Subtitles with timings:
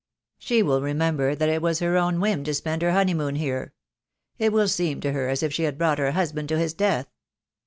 [0.39, 3.73] She will remember that it was her own whim to spend her honeymoon here.
[4.39, 7.07] It will seem to her as if she had brought her husband to his death.